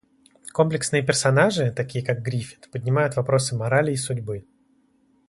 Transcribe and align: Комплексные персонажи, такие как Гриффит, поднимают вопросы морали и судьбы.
Комплексные 0.51 1.03
персонажи, 1.03 1.71
такие 1.71 2.03
как 2.03 2.23
Гриффит, 2.23 2.71
поднимают 2.71 3.15
вопросы 3.17 3.55
морали 3.55 3.91
и 3.91 3.95
судьбы. 3.95 4.47